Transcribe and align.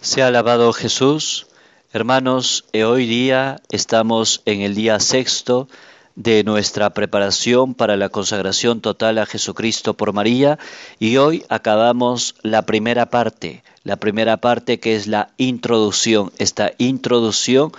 Sea 0.00 0.28
alabado 0.28 0.72
Jesús. 0.72 1.48
Hermanos, 1.92 2.64
eh, 2.72 2.84
hoy 2.84 3.04
día 3.06 3.60
estamos 3.70 4.42
en 4.44 4.60
el 4.60 4.76
día 4.76 5.00
sexto 5.00 5.66
de 6.14 6.44
nuestra 6.44 6.90
preparación 6.90 7.74
para 7.74 7.96
la 7.96 8.08
consagración 8.08 8.80
total 8.80 9.18
a 9.18 9.26
Jesucristo 9.26 9.94
por 9.94 10.12
María 10.12 10.60
y 11.00 11.16
hoy 11.16 11.44
acabamos 11.48 12.36
la 12.42 12.62
primera 12.62 13.06
parte, 13.06 13.64
la 13.82 13.96
primera 13.96 14.36
parte 14.36 14.78
que 14.78 14.94
es 14.94 15.08
la 15.08 15.30
introducción. 15.36 16.30
Esta 16.38 16.70
introducción 16.78 17.72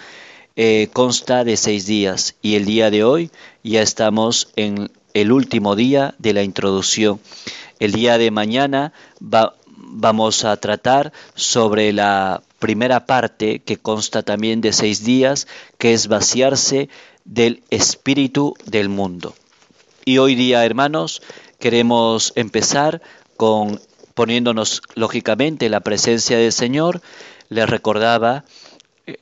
eh, 0.57 0.89
consta 0.91 1.45
de 1.45 1.55
seis 1.55 1.85
días 1.85 2.35
y 2.41 2.55
el 2.55 2.65
día 2.65 2.91
de 2.91 3.05
hoy 3.05 3.31
ya 3.63 3.81
estamos 3.81 4.49
en 4.57 4.91
el 5.13 5.31
último 5.31 5.77
día 5.77 6.15
de 6.17 6.33
la 6.33 6.43
introducción. 6.43 7.21
El 7.79 7.93
día 7.93 8.17
de 8.17 8.29
mañana 8.29 8.91
vamos 9.89 10.45
a 10.45 10.55
tratar 10.57 11.11
sobre 11.35 11.91
la 11.93 12.41
primera 12.59 13.05
parte 13.05 13.59
que 13.59 13.77
consta 13.77 14.23
también 14.23 14.61
de 14.61 14.73
seis 14.73 15.03
días, 15.03 15.47
que 15.77 15.93
es 15.93 16.07
vaciarse 16.07 16.89
del 17.25 17.63
espíritu 17.69 18.55
del 18.65 18.89
mundo. 18.89 19.33
Y 20.05 20.17
hoy 20.17 20.35
día, 20.35 20.65
hermanos, 20.65 21.21
queremos 21.59 22.33
empezar 22.35 23.01
con 23.37 23.79
poniéndonos 24.13 24.81
lógicamente 24.95 25.69
la 25.69 25.79
presencia 25.79 26.37
del 26.37 26.51
Señor. 26.51 27.01
Les 27.49 27.69
recordaba 27.69 28.43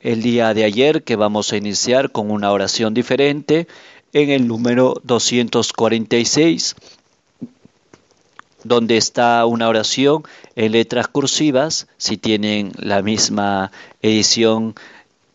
el 0.00 0.22
día 0.22 0.54
de 0.54 0.64
ayer 0.64 1.04
que 1.04 1.16
vamos 1.16 1.52
a 1.52 1.56
iniciar 1.56 2.10
con 2.10 2.30
una 2.30 2.52
oración 2.52 2.94
diferente 2.94 3.68
en 4.12 4.30
el 4.30 4.48
número 4.48 4.94
246, 5.04 6.76
donde 8.68 8.96
está 8.96 9.44
una 9.46 9.68
oración 9.68 10.22
en 10.54 10.72
letras 10.72 11.08
cursivas. 11.08 11.88
Si 11.96 12.16
tienen 12.16 12.72
la 12.76 13.02
misma 13.02 13.72
edición 14.02 14.74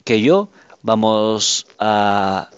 que 0.06 0.22
yo, 0.22 0.50
vamos 0.82 1.68
a 1.80 2.50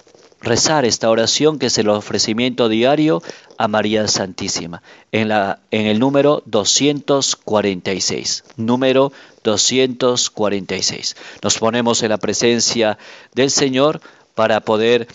rezar 0.45 0.85
esta 0.85 1.09
oración 1.09 1.57
que 1.57 1.65
es 1.65 1.77
el 1.77 1.89
ofrecimiento 1.89 2.69
diario 2.69 3.21
a 3.57 3.67
María 3.67 4.07
Santísima 4.07 4.83
en, 5.11 5.31
el 5.71 5.99
número 5.99 6.43
246. 6.45 8.43
Número 8.55 9.11
246. 9.43 11.15
Nos 11.41 11.57
ponemos 11.57 12.03
en 12.03 12.09
la 12.09 12.17
presencia 12.17 12.97
del 13.33 13.49
Señor 13.49 14.01
para 14.35 14.59
poder 14.59 15.07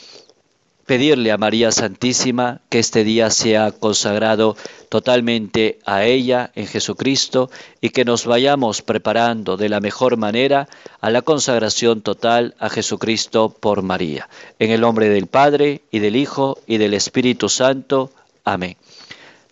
pedirle 0.90 1.30
a 1.30 1.38
María 1.38 1.70
Santísima 1.70 2.62
que 2.68 2.80
este 2.80 3.04
día 3.04 3.30
sea 3.30 3.70
consagrado 3.70 4.56
totalmente 4.88 5.78
a 5.86 6.02
ella 6.02 6.50
en 6.56 6.66
Jesucristo 6.66 7.48
y 7.80 7.90
que 7.90 8.04
nos 8.04 8.26
vayamos 8.26 8.82
preparando 8.82 9.56
de 9.56 9.68
la 9.68 9.78
mejor 9.78 10.16
manera 10.16 10.68
a 11.00 11.10
la 11.10 11.22
consagración 11.22 12.02
total 12.02 12.56
a 12.58 12.68
Jesucristo 12.70 13.50
por 13.50 13.82
María. 13.82 14.28
En 14.58 14.72
el 14.72 14.80
nombre 14.80 15.08
del 15.08 15.28
Padre 15.28 15.82
y 15.92 16.00
del 16.00 16.16
Hijo 16.16 16.58
y 16.66 16.78
del 16.78 16.94
Espíritu 16.94 17.48
Santo. 17.48 18.10
Amén. 18.42 18.76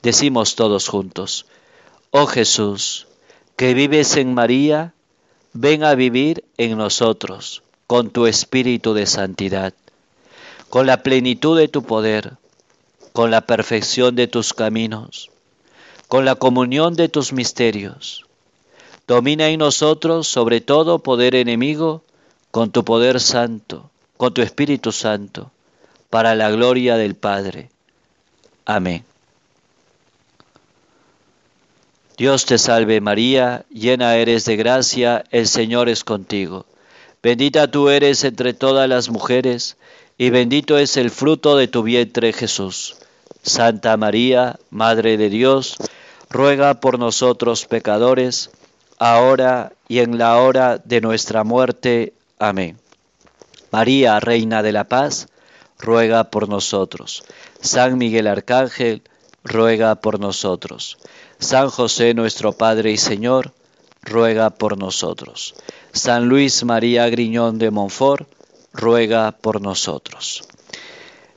Decimos 0.03 0.57
todos 0.57 0.89
juntos, 0.89 1.47
oh 2.11 2.27
Jesús, 2.27 3.07
que 3.55 3.75
vives 3.75 4.17
en 4.17 4.35
María, 4.35 4.93
ven 5.53 5.85
a 5.85 5.95
vivir 5.95 6.43
en 6.57 6.77
nosotros 6.77 7.63
con 7.87 8.11
tu 8.11 8.27
Espíritu 8.27 8.93
de 8.93 9.07
santidad 9.07 9.73
con 10.69 10.87
la 10.87 11.03
plenitud 11.03 11.59
de 11.59 11.69
tu 11.69 11.83
poder, 11.83 12.37
con 13.13 13.31
la 13.31 13.43
perfección 13.43 14.15
de 14.17 14.27
tus 14.27 14.53
caminos, 14.53 15.31
con 16.09 16.25
la 16.25 16.35
comunión 16.35 16.95
de 16.95 17.09
tus 17.09 17.33
misterios. 17.33 18.27
Domina 19.07 19.49
en 19.49 19.61
nosotros 19.61 20.29
sobre 20.29 20.61
todo 20.61 20.99
poder 20.99 21.35
enemigo, 21.35 22.03
con 22.51 22.71
tu 22.71 22.85
poder 22.85 23.21
santo, 23.21 23.91
con 24.17 24.35
tu 24.35 24.43
Espíritu 24.43 24.93
Santo, 24.93 25.51
para 26.11 26.35
la 26.35 26.51
gloria 26.51 26.97
del 26.97 27.15
Padre. 27.15 27.71
Amén. 28.65 29.05
Dios 32.19 32.47
te 32.47 32.59
salve 32.59 33.01
María, 33.01 33.65
llena 33.71 34.17
eres 34.17 34.45
de 34.45 34.57
gracia, 34.57 35.25
el 35.31 35.47
Señor 35.47 35.89
es 35.89 36.05
contigo. 36.05 36.67
Bendita 37.23 37.71
tú 37.71 37.89
eres 37.89 38.25
entre 38.25 38.55
todas 38.55 38.89
las 38.89 39.09
mujeres, 39.09 39.77
y 40.19 40.31
bendito 40.31 40.77
es 40.79 40.97
el 40.97 41.11
fruto 41.11 41.57
de 41.57 41.69
tu 41.69 41.85
vientre 41.85 42.33
Jesús. 42.33 42.97
Santa 43.43 43.97
María, 43.97 44.59
Madre 44.69 45.17
de 45.17 45.31
Dios, 45.31 45.77
ruega 46.29 46.81
por 46.81 46.99
nosotros 46.99 47.67
pecadores, 47.67 48.51
ahora 48.99 49.73
y 49.87 50.01
en 50.01 50.19
la 50.19 50.39
hora 50.39 50.79
de 50.79 51.01
nuestra 51.01 51.45
muerte. 51.45 52.13
Amén. 52.41 52.79
María, 53.71 54.19
Reina 54.19 54.63
de 54.65 54.73
la 54.73 54.85
Paz, 54.85 55.29
ruega 55.79 56.25
por 56.25 56.49
nosotros. 56.49 57.23
San 57.61 57.97
Miguel 57.97 58.27
Arcángel, 58.27 59.03
ruega 59.45 59.95
por 59.95 60.19
nosotros. 60.19 60.99
San 61.39 61.71
José 61.71 62.13
nuestro 62.15 62.53
Padre 62.53 62.91
y 62.91 62.97
Señor, 62.97 63.53
ruega 64.03 64.51
por 64.51 64.79
nosotros. 64.79 65.55
San 65.93 66.29
Luis 66.29 66.65
María 66.65 67.09
Griñón 67.09 67.59
de 67.59 67.71
Montfort, 67.71 68.29
ruega 68.73 69.33
por 69.33 69.61
nosotros. 69.61 70.43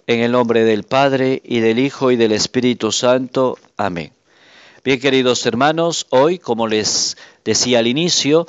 En 0.07 0.19
el 0.19 0.31
nombre 0.31 0.63
del 0.63 0.83
Padre 0.83 1.41
y 1.45 1.59
del 1.59 1.79
Hijo 1.79 2.11
y 2.11 2.15
del 2.15 2.31
Espíritu 2.31 2.91
Santo. 2.91 3.57
Amén. 3.77 4.13
Bien, 4.83 4.99
queridos 4.99 5.45
hermanos, 5.45 6.07
hoy, 6.09 6.39
como 6.39 6.67
les 6.67 7.15
decía 7.45 7.79
al 7.79 7.87
inicio, 7.87 8.47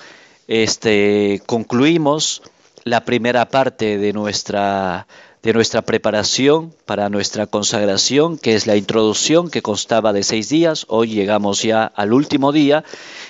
este, 0.48 1.42
concluimos 1.46 2.42
la 2.84 3.04
primera 3.04 3.48
parte 3.48 3.98
de 3.98 4.12
nuestra 4.12 5.06
de 5.42 5.52
nuestra 5.52 5.82
preparación 5.82 6.72
para 6.86 7.08
nuestra 7.08 7.46
consagración, 7.46 8.38
que 8.38 8.54
es 8.54 8.66
la 8.66 8.76
introducción 8.76 9.50
que 9.50 9.60
constaba 9.60 10.12
de 10.12 10.22
seis 10.22 10.48
días. 10.48 10.86
Hoy 10.88 11.08
llegamos 11.08 11.62
ya 11.62 11.84
al 11.84 12.12
último 12.12 12.52
día 12.52 12.84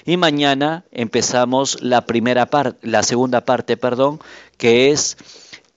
y 0.05 0.19
mañana 0.19 0.85
empezamos 0.93 1.83
la 1.83 2.05
primera 2.05 2.47
parte, 2.47 2.87
la 2.87 3.03
segunda 3.03 3.43
parte, 3.43 3.79
perdón, 3.79 4.21
que 4.59 4.91
es 4.91 5.17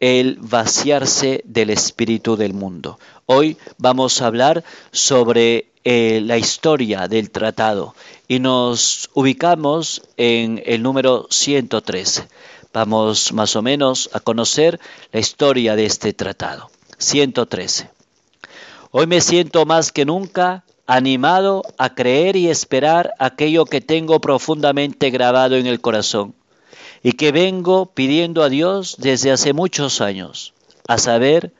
el 0.01 0.37
vaciarse 0.41 1.41
del 1.45 1.69
espíritu 1.69 2.35
del 2.35 2.53
mundo. 2.53 2.99
Hoy 3.27 3.57
vamos 3.77 4.21
a 4.21 4.27
hablar 4.27 4.65
sobre 4.91 5.69
eh, 5.85 6.19
la 6.21 6.37
historia 6.37 7.07
del 7.07 7.29
tratado 7.29 7.95
y 8.27 8.39
nos 8.39 9.09
ubicamos 9.13 10.01
en 10.17 10.61
el 10.65 10.83
número 10.83 11.27
113. 11.29 12.27
Vamos 12.75 13.31
más 13.31 13.55
o 13.55 13.61
menos 13.61 14.09
a 14.11 14.19
conocer 14.19 14.81
la 15.13 15.21
historia 15.21 15.77
de 15.77 15.85
este 15.85 16.11
tratado. 16.11 16.69
113. 16.97 17.89
Hoy 18.91 19.07
me 19.07 19.21
siento 19.21 19.65
más 19.65 19.93
que 19.93 20.03
nunca 20.03 20.65
animado 20.85 21.63
a 21.77 21.95
creer 21.95 22.35
y 22.35 22.49
esperar 22.49 23.13
aquello 23.17 23.63
que 23.63 23.79
tengo 23.79 24.19
profundamente 24.19 25.09
grabado 25.09 25.55
en 25.55 25.67
el 25.67 25.79
corazón 25.79 26.35
y 27.01 27.13
que 27.13 27.31
vengo 27.31 27.85
pidiendo 27.85 28.43
a 28.43 28.49
Dios 28.49 28.97
desde 28.97 29.31
hace 29.31 29.53
muchos 29.53 30.01
años, 30.01 30.53
a 30.85 30.97
saber, 30.97 31.53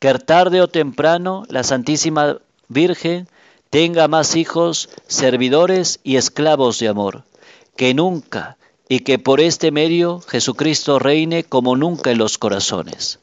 que 0.00 0.12
tarde 0.14 0.60
o 0.62 0.66
temprano 0.66 1.44
la 1.48 1.62
Santísima 1.62 2.38
Virgen 2.66 3.28
tenga 3.70 4.08
más 4.08 4.34
hijos, 4.34 4.88
servidores 5.06 6.00
y 6.02 6.16
esclavos 6.16 6.80
de 6.80 6.88
amor, 6.88 7.22
que 7.76 7.94
nunca, 7.94 8.56
y 8.88 9.00
que 9.00 9.18
por 9.18 9.40
este 9.40 9.70
medio 9.70 10.20
Jesucristo 10.20 10.98
reine 10.98 11.44
como 11.44 11.76
nunca 11.76 12.10
en 12.10 12.18
los 12.18 12.38
corazones. 12.38 13.18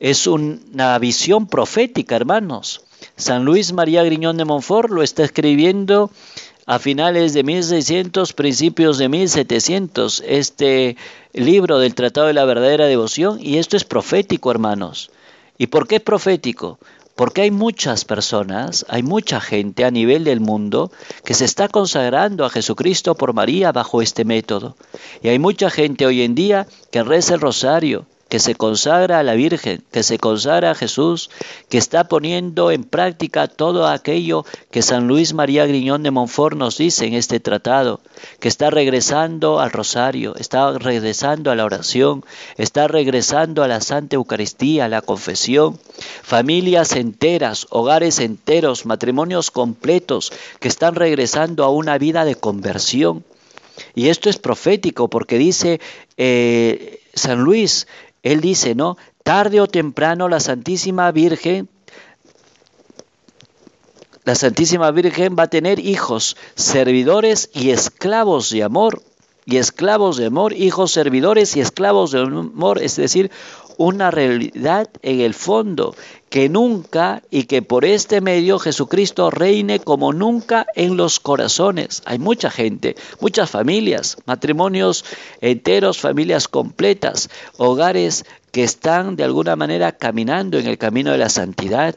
Es 0.00 0.26
una 0.26 0.98
visión 0.98 1.48
profética, 1.48 2.14
hermanos. 2.14 2.82
San 3.16 3.44
Luis 3.44 3.72
María 3.72 4.04
Griñón 4.04 4.36
de 4.36 4.44
Montfort 4.44 4.90
lo 4.90 5.02
está 5.02 5.24
escribiendo 5.24 6.10
a 6.66 6.78
finales 6.78 7.32
de 7.32 7.42
1600, 7.44 8.32
principios 8.34 8.98
de 8.98 9.08
1700, 9.08 10.22
este 10.26 10.96
libro 11.32 11.78
del 11.78 11.94
Tratado 11.94 12.26
de 12.26 12.34
la 12.34 12.44
Verdadera 12.44 12.86
Devoción, 12.86 13.38
y 13.40 13.56
esto 13.56 13.76
es 13.76 13.84
profético, 13.84 14.50
hermanos. 14.50 15.10
¿Y 15.56 15.68
por 15.68 15.88
qué 15.88 15.96
es 15.96 16.02
profético? 16.02 16.78
Porque 17.18 17.42
hay 17.42 17.50
muchas 17.50 18.04
personas, 18.04 18.86
hay 18.88 19.02
mucha 19.02 19.40
gente 19.40 19.84
a 19.84 19.90
nivel 19.90 20.22
del 20.22 20.38
mundo 20.38 20.92
que 21.24 21.34
se 21.34 21.46
está 21.46 21.66
consagrando 21.66 22.44
a 22.44 22.48
Jesucristo 22.48 23.16
por 23.16 23.32
María 23.32 23.72
bajo 23.72 24.02
este 24.02 24.24
método. 24.24 24.76
Y 25.20 25.26
hay 25.26 25.40
mucha 25.40 25.68
gente 25.68 26.06
hoy 26.06 26.22
en 26.22 26.36
día 26.36 26.68
que 26.92 27.02
reza 27.02 27.34
el 27.34 27.40
rosario, 27.40 28.06
que 28.28 28.38
se 28.38 28.54
consagra 28.54 29.18
a 29.18 29.22
la 29.22 29.34
Virgen, 29.34 29.82
que 29.90 30.02
se 30.02 30.18
consagra 30.18 30.72
a 30.72 30.74
Jesús, 30.74 31.30
que 31.68 31.78
está 31.78 32.04
poniendo 32.04 32.70
en 32.70 32.84
práctica 32.84 33.48
todo 33.48 33.86
aquello 33.86 34.44
que 34.70 34.82
San 34.82 35.08
Luis 35.08 35.32
María 35.32 35.66
Griñón 35.66 36.02
de 36.02 36.10
Montfort 36.10 36.56
nos 36.56 36.78
dice 36.78 37.06
en 37.06 37.14
este 37.14 37.40
tratado, 37.40 38.00
que 38.40 38.48
está 38.48 38.70
regresando 38.70 39.60
al 39.60 39.70
rosario, 39.70 40.36
está 40.36 40.76
regresando 40.78 41.50
a 41.50 41.54
la 41.54 41.64
oración, 41.64 42.24
está 42.56 42.86
regresando 42.86 43.62
a 43.62 43.68
la 43.68 43.80
Santa 43.80 44.16
Eucaristía, 44.16 44.84
a 44.84 44.88
la 44.88 45.02
confesión, 45.02 45.78
familias 46.22 46.92
enteras, 46.92 47.66
hogares 47.70 48.18
enteros, 48.18 48.84
matrimonios 48.84 49.50
completos 49.50 50.32
que 50.60 50.68
están 50.68 50.94
regresando 50.94 51.64
a 51.64 51.70
una 51.70 51.96
vida 51.98 52.24
de 52.24 52.34
conversión. 52.34 53.24
Y 53.94 54.08
esto 54.08 54.28
es 54.28 54.38
profético 54.38 55.08
porque 55.08 55.38
dice 55.38 55.80
eh, 56.16 57.00
San 57.14 57.42
Luis, 57.42 57.86
él 58.32 58.40
dice, 58.40 58.74
¿no? 58.74 58.96
Tarde 59.22 59.60
o 59.60 59.66
temprano 59.66 60.28
la 60.28 60.40
Santísima 60.40 61.10
Virgen 61.12 61.68
la 64.28 64.34
Santísima 64.34 64.90
Virgen 64.90 65.36
va 65.38 65.44
a 65.44 65.48
tener 65.48 65.78
hijos, 65.78 66.36
servidores 66.54 67.48
y 67.54 67.70
esclavos 67.70 68.50
de 68.50 68.62
amor, 68.62 69.02
y 69.46 69.56
esclavos 69.56 70.18
de 70.18 70.26
amor, 70.26 70.52
hijos 70.52 70.92
servidores 70.92 71.56
y 71.56 71.60
esclavos 71.60 72.10
de 72.10 72.20
amor, 72.20 72.82
es 72.82 72.96
decir, 72.96 73.30
una 73.78 74.10
realidad 74.10 74.90
en 75.02 75.20
el 75.20 75.32
fondo 75.32 75.94
que 76.28 76.50
nunca 76.50 77.22
y 77.30 77.44
que 77.44 77.62
por 77.62 77.86
este 77.86 78.20
medio 78.20 78.58
Jesucristo 78.58 79.30
reine 79.30 79.80
como 79.80 80.12
nunca 80.12 80.66
en 80.74 80.96
los 80.98 81.20
corazones. 81.20 82.02
Hay 82.04 82.18
mucha 82.18 82.50
gente, 82.50 82.96
muchas 83.20 83.50
familias, 83.50 84.18
matrimonios 84.26 85.04
enteros, 85.40 85.98
familias 85.98 86.48
completas, 86.48 87.30
hogares 87.56 88.26
que 88.50 88.64
están 88.64 89.16
de 89.16 89.24
alguna 89.24 89.56
manera 89.56 89.92
caminando 89.92 90.58
en 90.58 90.66
el 90.66 90.76
camino 90.76 91.12
de 91.12 91.18
la 91.18 91.28
santidad. 91.28 91.94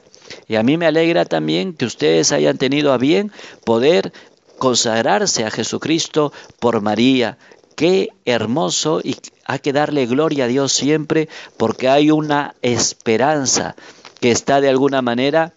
Y 0.48 0.56
a 0.56 0.64
mí 0.64 0.78
me 0.78 0.86
alegra 0.86 1.26
también 1.26 1.74
que 1.74 1.86
ustedes 1.86 2.32
hayan 2.32 2.58
tenido 2.58 2.94
a 2.94 2.98
bien 2.98 3.32
poder 3.66 4.14
consagrarse 4.60 5.44
a 5.44 5.52
Jesucristo 5.52 6.32
por 6.60 6.82
María. 6.82 7.40
Qué 7.76 8.10
hermoso 8.26 9.02
y 9.04 9.16
hay 9.52 9.60
que 9.60 9.74
darle 9.74 10.06
gloria 10.06 10.46
a 10.46 10.48
Dios 10.48 10.72
siempre 10.72 11.28
porque 11.58 11.90
hay 11.90 12.10
una 12.10 12.56
esperanza 12.62 13.76
que 14.22 14.32
está 14.32 14.62
de 14.62 14.70
alguna 14.70 15.02
manera 15.02 15.52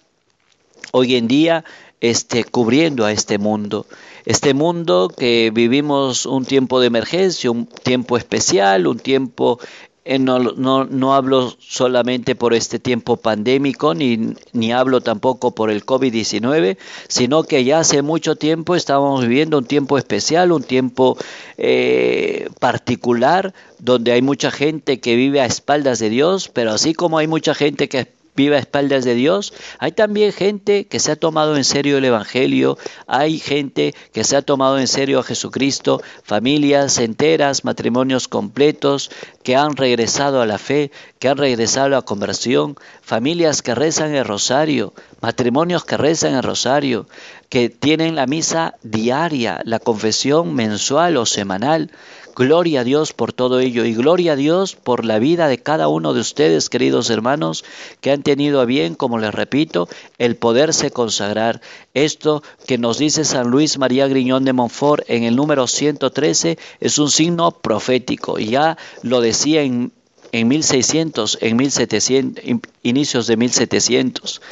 hoy 0.91 1.15
en 1.15 1.29
día 1.29 1.65
este, 2.01 2.43
cubriendo 2.43 3.05
a 3.05 3.13
este 3.13 3.39
mundo. 3.39 3.87
Este 4.25 4.53
mundo 4.53 5.13
que 5.17 5.53
vivimos 5.55 6.27
un 6.27 6.45
tiempo 6.45 6.81
de 6.81 6.89
emergencia, 6.89 7.53
un 7.53 7.67
tiempo 7.67 8.17
especial, 8.17 8.89
un 8.89 8.99
tiempo 8.99 9.61
no, 10.05 10.39
no, 10.39 10.85
no, 10.85 11.15
hablo 11.15 11.55
solamente 11.59 12.35
por 12.35 12.53
este 12.53 12.79
tiempo 12.79 13.17
pandémico, 13.17 13.95
ni, 13.95 14.35
ni 14.53 14.73
hablo 14.73 15.01
tampoco 15.01 15.55
por 15.55 15.71
el 15.71 15.87
COVID-19, 15.87 16.77
sino 17.09 17.45
que 17.45 17.65
ya 17.65 17.79
hace 17.79 18.03
mucho 18.03 18.37
tiempo 18.37 18.75
estamos 18.75 19.23
viviendo 19.23 19.59
un 19.59 19.65
tiempo 19.65 19.97
especial, 19.97 20.53
un 20.53 20.63
tiempo 20.63 21.17
eh, 21.57 22.49
particular, 22.61 23.55
donde 23.79 24.13
hay 24.13 24.21
mucha 24.21 24.51
gente 24.51 25.01
que 25.01 25.17
vive 25.17 25.41
a 25.41 25.47
espaldas 25.47 25.99
de 26.01 26.11
Dios, 26.11 26.51
pero 26.53 26.73
así 26.73 26.93
como 26.93 27.19
hay 27.19 27.27
mucha 27.27 27.55
gente 27.55 27.89
que 27.89 28.09
viva 28.37 28.59
espaldas 28.59 29.05
de 29.05 29.15
Dios. 29.15 29.53
Hay 29.79 29.93
también 29.93 30.33
gente 30.33 30.87
que 30.87 31.01
se 31.01 31.13
ha 31.13 31.17
tomado 31.17 31.57
en 31.57 31.65
serio 31.65 31.99
el 31.99 32.05
Evangelio, 32.05 32.79
hay 33.07 33.39
gente 33.39 33.95
que 34.13 34.25
se 34.25 34.37
ha 34.37 34.43
tomado 34.43 34.79
en 34.79 34.89
serio 34.89 35.21
a 35.21 35.23
Jesucristo, 35.23 36.03
familias 36.23 36.99
enteras, 36.99 37.65
matrimonios 37.65 38.29
completos, 38.29 39.11
que 39.43 39.57
han 39.57 39.77
regresado 39.77 40.41
a 40.41 40.47
la 40.47 40.59
fe, 40.59 40.91
que 41.19 41.29
han 41.29 41.37
regresado 41.37 41.97
a 41.97 42.05
conversión, 42.05 42.77
familias 43.03 43.63
que 43.63 43.75
rezan 43.75 44.15
el 44.15 44.25
rosario, 44.25 44.95
matrimonios 45.21 45.85
que 45.85 45.97
rezan 45.97 46.35
el 46.35 46.43
rosario, 46.43 47.07
que 47.49 47.69
tienen 47.69 48.17
la 48.17 48.27
misa 48.27 48.75
diaria, 48.83 49.61
la 49.65 49.79
confesión 49.79 50.55
mensual 50.55 51.17
o 51.17 51.27
semanal, 51.27 51.91
Gloria 52.37 52.81
a 52.81 52.85
Dios 52.85 53.13
por 53.13 53.33
todo 53.33 53.61
ello 53.61 53.85
y 53.85 53.95
gloria 53.95 54.33
a 54.33 54.37
Dios 54.37 54.75
por 54.75 55.05
la 55.05 55.19
vida 55.19 55.47
de 55.47 55.59
cada 55.59 55.87
uno 55.87 56.15
de 56.15 56.21
ustedes, 56.21 56.69
queridos 56.69 57.11
hermanos, 57.11 57.65
que 58.01 58.11
han 58.11 58.23
tenido 58.23 58.61
a 58.61 58.65
bien, 58.65 58.97
como 58.97 59.19
les 59.19 59.33
repito, 59.33 59.89
el 60.19 60.35
poderse 60.35 60.91
consagrar. 60.91 61.61
Esto 61.95 62.43
que 62.67 62.77
nos 62.77 62.99
dice 62.99 63.25
San 63.25 63.51
Luis 63.51 63.79
María 63.79 64.09
Griñón 64.09 64.45
de 64.45 64.53
Montfort 64.53 65.05
en 65.09 65.23
el 65.23 65.37
número 65.37 65.69
113 65.69 66.59
es 66.81 66.99
un 66.99 67.11
signo 67.11 67.53
profético. 67.53 68.39
Ya 68.39 68.79
lo 69.03 69.21
decía 69.21 69.63
en 69.63 69.93
en 70.33 70.49
1600, 70.49 71.39
en 71.43 71.57
1700, 71.57 72.45
inicios 72.83 73.29
de 73.29 73.37
1700. 73.37 74.43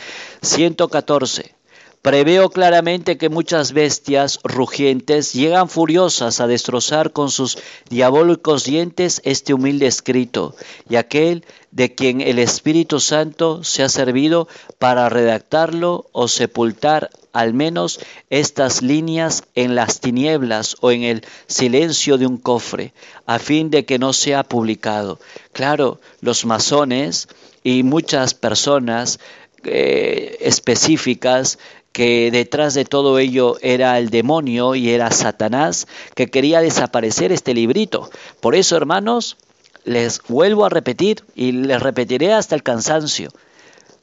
114. 0.40 1.55
Preveo 2.02 2.50
claramente 2.50 3.16
que 3.16 3.28
muchas 3.28 3.72
bestias 3.72 4.40
rugientes 4.43 5.34
llegan 5.34 5.69
furiosas 5.69 6.40
a 6.40 6.49
destrozar 6.49 7.12
con 7.12 7.31
sus 7.31 7.58
diabólicos 7.90 8.64
dientes 8.64 9.22
este 9.25 9.54
humilde 9.54 9.87
escrito, 9.87 10.56
y 10.90 10.96
aquel 10.96 11.44
de 11.70 11.94
quien 11.94 12.20
el 12.20 12.40
Espíritu 12.40 12.99
Santo 12.99 13.62
se 13.62 13.84
ha 13.84 13.88
servido 13.88 14.49
para 14.81 15.08
redactarlo 15.10 16.06
o 16.10 16.26
sepultar 16.26 17.10
al 17.32 17.54
menos 17.54 18.00
estas 18.31 18.82
líneas 18.82 19.44
en 19.55 19.76
las 19.76 20.00
tinieblas 20.00 20.75
o 20.81 20.90
en 20.90 21.05
el 21.05 21.25
silencio 21.46 22.19
de 22.19 22.26
un 22.26 22.37
cofre, 22.37 22.94
a 23.26 23.38
fin 23.38 23.70
de 23.70 23.84
que 23.84 24.00
no 24.00 24.12
sea 24.12 24.43
publicado. 24.43 25.20
Claro, 25.52 26.00
los 26.20 26.46
masones 26.46 27.28
y 27.62 27.84
muchas 27.84 28.34
personas 28.34 29.20
eh, 29.64 30.38
específicas 30.40 31.60
que 31.93 32.31
detrás 32.31 32.75
de 32.75 32.85
todo 32.85 33.19
ello 33.19 33.56
era 33.61 33.99
el 33.99 34.11
demonio 34.11 34.75
y 34.75 34.91
era 34.91 35.11
Satanás 35.11 35.87
que 36.15 36.29
quería 36.29 36.61
desaparecer 36.61 37.33
este 37.33 37.55
librito. 37.55 38.11
Por 38.41 38.55
eso, 38.55 38.77
hermanos, 38.77 39.37
les 39.85 40.23
vuelvo 40.23 40.65
a 40.65 40.71
repetir 40.71 41.25
y 41.35 41.53
les 41.53 41.81
repetiré 41.81 42.33
hasta 42.33 42.55
el 42.55 42.62
cansancio. 42.62 43.31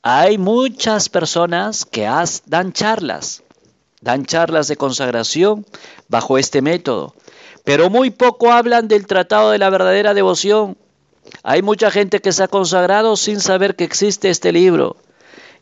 Hay 0.02 0.38
muchas 0.38 1.10
personas 1.10 1.86
que 1.86 2.08
dan 2.46 2.74
charlas, 2.74 3.44
dan 4.02 4.26
charlas 4.26 4.68
de 4.68 4.78
consagración 4.78 5.66
bajo 6.08 6.38
este 6.38 6.62
método, 6.62 7.16
pero 7.66 7.90
muy 7.90 8.12
poco 8.12 8.52
hablan 8.52 8.88
del 8.88 9.08
tratado 9.08 9.52
de 9.52 9.58
la 9.58 9.70
verdadera 9.70 10.14
devoción. 10.14 10.78
Hay 11.44 11.62
mucha 11.62 11.92
gente 11.92 12.22
que 12.22 12.32
se 12.32 12.44
ha 12.44 12.48
consagrado 12.48 13.16
sin 13.16 13.40
saber 13.40 13.76
que 13.76 13.84
existe 13.84 14.30
este 14.30 14.52
libro 14.52 14.96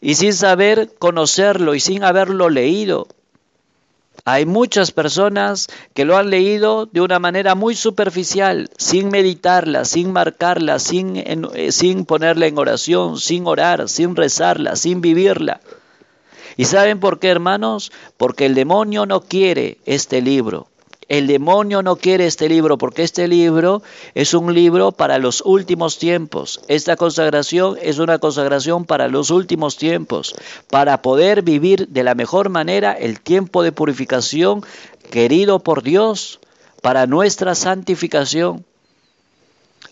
y 0.01 0.15
sin 0.15 0.33
saber 0.33 0.91
conocerlo 0.99 1.75
y 1.75 1.79
sin 1.79 2.03
haberlo 2.03 2.49
leído. 2.49 3.07
Hay 4.25 4.45
muchas 4.45 4.91
personas 4.91 5.67
que 5.93 6.03
lo 6.03 6.17
han 6.17 6.29
leído 6.29 6.85
de 6.85 7.01
una 7.01 7.19
manera 7.19 7.55
muy 7.55 7.75
superficial, 7.75 8.69
sin 8.77 9.09
meditarla, 9.09 9.85
sin 9.85 10.11
marcarla, 10.11 10.79
sin, 10.79 11.15
eh, 11.15 11.71
sin 11.71 12.05
ponerla 12.05 12.47
en 12.47 12.57
oración, 12.57 13.19
sin 13.19 13.47
orar, 13.47 13.87
sin 13.87 14.15
rezarla, 14.15 14.75
sin 14.75 15.01
vivirla. 15.01 15.61
¿Y 16.57 16.65
saben 16.65 16.99
por 16.99 17.19
qué, 17.19 17.29
hermanos? 17.29 17.91
Porque 18.17 18.45
el 18.47 18.55
demonio 18.55 19.05
no 19.05 19.21
quiere 19.21 19.77
este 19.85 20.21
libro. 20.21 20.67
El 21.09 21.27
demonio 21.27 21.81
no 21.81 21.95
quiere 21.95 22.25
este 22.25 22.49
libro 22.49 22.77
porque 22.77 23.03
este 23.03 23.29
libro 23.29 23.81
es 24.13 24.33
un 24.33 24.53
libro 24.53 24.91
para 24.91 25.19
los 25.19 25.41
últimos 25.45 25.99
tiempos. 25.99 26.59
Esta 26.67 26.97
consagración 26.97 27.77
es 27.81 27.99
una 27.99 28.19
consagración 28.19 28.83
para 28.83 29.07
los 29.07 29.29
últimos 29.29 29.77
tiempos, 29.77 30.35
para 30.69 31.01
poder 31.01 31.43
vivir 31.43 31.87
de 31.87 32.03
la 32.03 32.13
mejor 32.13 32.49
manera 32.49 32.91
el 32.91 33.21
tiempo 33.21 33.63
de 33.63 33.71
purificación 33.71 34.65
querido 35.09 35.59
por 35.59 35.81
Dios 35.81 36.41
para 36.81 37.07
nuestra 37.07 37.55
santificación. 37.55 38.65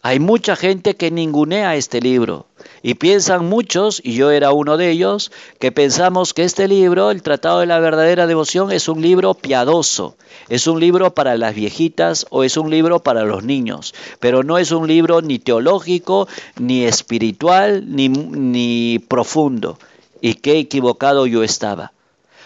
Hay 0.02 0.20
mucha 0.20 0.58
gente 0.58 0.96
que 0.96 1.12
ningunea 1.12 1.78
este 1.78 2.02
libro 2.02 2.46
y 2.88 2.94
piensan 2.94 3.50
muchos, 3.50 4.00
y 4.04 4.14
yo 4.14 4.30
era 4.30 4.52
uno 4.52 4.78
de 4.78 4.92
ellos, 4.92 5.32
que 5.58 5.72
pensamos 5.72 6.36
que 6.36 6.44
este 6.44 6.68
libro, 6.68 7.10
el 7.10 7.24
Tratado 7.24 7.62
de 7.62 7.66
la 7.66 7.80
Verdadera 7.80 8.28
Devoción, 8.28 8.72
es 8.72 8.88
un 8.88 9.02
libro 9.02 9.34
piadoso, 9.34 10.18
es 10.50 10.68
un 10.68 10.80
libro 10.80 11.16
para 11.16 11.36
las 11.36 11.56
viejitas 11.56 12.28
o 12.30 12.44
es 12.44 12.58
un 12.58 12.70
libro 12.70 13.00
para 13.00 13.24
los 13.24 13.44
niños, 13.44 13.96
pero 14.20 14.44
no 14.44 14.60
es 14.60 14.72
un 14.72 14.88
libro 14.88 15.24
ni 15.24 15.40
teológico, 15.40 16.28
ni 16.60 16.84
espiritual, 16.84 17.86
ni, 17.88 18.08
ni 18.08 19.00
profundo. 19.00 19.80
Y 20.22 20.36
qué 20.36 20.60
equivocado 20.60 21.26
yo 21.26 21.42
estaba. 21.42 21.92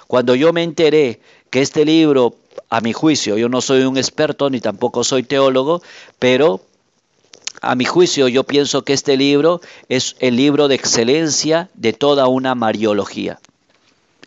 Cuando 0.07 0.35
yo 0.35 0.53
me 0.53 0.63
enteré 0.63 1.19
que 1.49 1.61
este 1.61 1.83
libro, 1.83 2.35
a 2.69 2.79
mi 2.79 2.93
juicio, 2.93 3.37
yo 3.37 3.49
no 3.49 3.59
soy 3.59 3.81
un 3.81 3.97
experto 3.97 4.49
ni 4.49 4.61
tampoco 4.61 5.03
soy 5.03 5.23
teólogo, 5.23 5.81
pero 6.17 6.61
a 7.61 7.75
mi 7.75 7.85
juicio, 7.85 8.27
yo 8.27 8.43
pienso 8.43 8.83
que 8.83 8.93
este 8.93 9.17
libro 9.17 9.61
es 9.89 10.15
el 10.19 10.35
libro 10.35 10.67
de 10.67 10.75
excelencia 10.75 11.69
de 11.73 11.93
toda 11.93 12.27
una 12.27 12.55
mariología. 12.55 13.39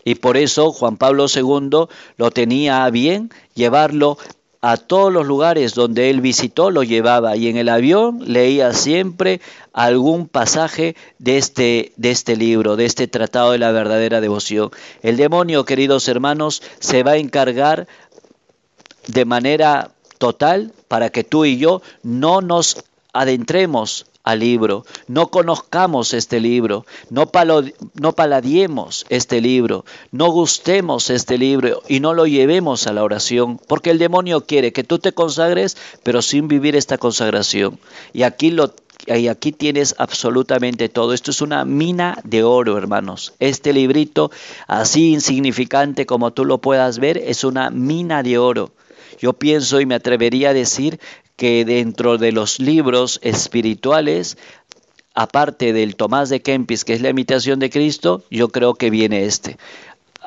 Y 0.04 0.16
por 0.16 0.36
eso 0.36 0.72
Juan 0.72 0.96
Pablo 0.96 1.26
II 1.32 1.86
lo 2.16 2.30
tenía 2.30 2.84
a 2.84 2.90
bien 2.90 3.30
llevarlo 3.54 4.18
a 4.60 4.76
todos 4.76 5.12
los 5.12 5.26
lugares 5.26 5.74
donde 5.74 6.08
él 6.08 6.20
visitó, 6.20 6.70
lo 6.70 6.84
llevaba 6.84 7.36
y 7.36 7.48
en 7.48 7.56
el 7.56 7.68
avión 7.68 8.20
leía 8.24 8.72
siempre 8.72 9.40
algún 9.72 10.28
pasaje 10.28 10.94
de 11.18 11.36
este, 11.36 11.92
de 11.96 12.12
este 12.12 12.36
libro, 12.36 12.76
de 12.76 12.84
este 12.84 13.08
tratado 13.08 13.52
de 13.52 13.58
la 13.58 13.72
verdadera 13.72 14.20
devoción. 14.20 14.70
El 15.02 15.16
demonio, 15.16 15.64
queridos 15.64 16.06
hermanos, 16.06 16.62
se 16.78 17.02
va 17.02 17.12
a 17.12 17.16
encargar 17.16 17.88
de 19.08 19.24
manera 19.24 19.90
total 20.18 20.72
para 20.86 21.10
que 21.10 21.24
tú 21.24 21.44
y 21.44 21.58
yo 21.58 21.82
no 22.04 22.40
nos 22.40 22.84
adentremos 23.12 24.07
al 24.23 24.38
libro, 24.38 24.85
no 25.09 25.28
conozcamos 25.28 26.14
este 26.14 26.38
libro, 26.40 26.87
no, 27.11 27.26
paladiemos 27.26 29.04
este 29.09 29.40
libro, 29.40 29.85
no 30.12 30.31
gustemos 30.31 31.11
este 31.11 31.38
libro 31.38 31.83
y 31.88 32.00
no 32.00 32.14
lo 32.14 32.26
llevemos 32.26 32.87
a 32.87 32.92
la 32.92 33.02
oración, 33.02 33.59
porque 33.66 33.90
el 33.90 33.99
demonio 33.99 34.47
quiere 34.47 34.73
que 34.73 34.85
tú 34.85 34.99
te 34.99 35.12
consagres, 35.12 35.76
pero 36.04 36.23
sin 36.23 36.47
vivir 36.47 36.76
esta 36.76 36.99
consagración. 36.99 37.78
Y 38.12 38.23
aquí 38.23 38.50
lo 38.50 38.75
y 39.04 39.26
aquí 39.26 39.50
tienes 39.50 39.97
absolutamente 39.99 40.88
todo. 40.88 41.12
Esto 41.12 41.33
es 41.33 41.42
una 41.42 41.64
mina 41.64 42.19
de 42.23 42.45
oro, 42.45 42.78
hermanos. 42.78 43.35
Este 43.40 43.73
librito, 43.73 44.31
así 44.69 45.12
insignificante 45.12 46.07
como 46.07 46.33
tú 46.33 46.45
lo 46.45 46.59
puedas 46.59 47.00
ver, 47.00 47.19
es 47.19 47.42
una 47.42 47.71
mina 47.71 48.23
de 48.23 48.38
oro. 48.38 48.71
Yo 49.19 49.33
pienso 49.33 49.81
y 49.81 49.87
me 49.87 49.95
atrevería 49.95 50.50
a 50.50 50.54
decir 50.54 51.00
que 51.36 51.64
dentro 51.64 52.18
de 52.18 52.32
los 52.32 52.60
libros 52.60 53.18
espirituales, 53.22 54.38
aparte 55.14 55.72
del 55.72 55.96
Tomás 55.96 56.28
de 56.28 56.42
Kempis, 56.42 56.84
que 56.84 56.94
es 56.94 57.02
la 57.02 57.10
imitación 57.10 57.58
de 57.58 57.70
Cristo, 57.70 58.24
yo 58.30 58.48
creo 58.48 58.74
que 58.74 58.90
viene 58.90 59.24
este. 59.24 59.58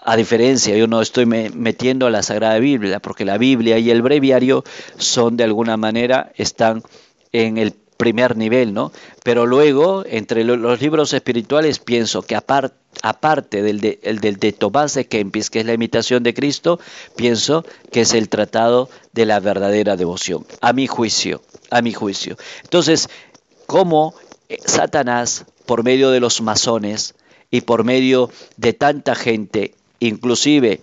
A 0.04 0.16
diferencia, 0.16 0.76
yo 0.78 0.88
no 0.88 1.02
estoy 1.02 1.26
metiendo 1.26 2.06
a 2.06 2.12
la 2.12 2.22
Sagrada 2.22 2.60
Biblia, 2.60 3.00
porque 3.00 3.26
la 3.26 3.38
Biblia 3.38 3.80
y 3.80 3.90
el 3.90 4.02
breviario 4.02 4.64
son 4.98 5.36
de 5.38 5.44
alguna 5.44 5.78
manera, 5.78 6.32
están 6.36 6.84
en 7.32 7.58
el 7.58 7.74
primer 7.98 8.36
nivel, 8.36 8.74
¿no? 8.74 8.92
Pero 9.24 9.46
luego, 9.46 10.04
entre 10.06 10.44
los 10.44 10.82
libros 10.82 11.14
espirituales, 11.14 11.80
pienso 11.80 12.22
que 12.22 12.36
aparte 12.36 13.62
del 13.62 13.80
de, 13.80 14.00
el 14.04 14.20
del 14.20 14.38
de 14.38 14.52
Tomás 14.52 14.94
de 14.94 15.08
Kempis, 15.08 15.50
que 15.50 15.62
es 15.62 15.66
la 15.66 15.74
imitación 15.74 16.24
de 16.24 16.34
Cristo, 16.34 16.80
pienso 17.16 17.66
que 17.92 18.02
es 18.02 18.14
el 18.14 18.30
tratado 18.30 18.90
de 19.14 19.26
la 19.26 19.40
verdadera 19.40 19.96
devoción, 19.96 20.46
a 20.62 20.74
mi 20.74 20.88
juicio, 20.88 21.42
a 21.70 21.82
mi 21.82 21.94
juicio. 21.94 22.38
Entonces, 22.64 23.10
¿cómo 23.66 24.14
eh, 24.50 24.58
Satanás, 24.66 25.46
por 25.66 25.84
medio 25.84 26.12
de 26.12 26.20
los 26.20 26.42
masones 26.42 27.16
y 27.50 27.62
por 27.62 27.84
medio 27.84 28.30
de 28.58 28.74
tanta 28.74 29.16
gente, 29.16 29.74
inclusive 30.00 30.82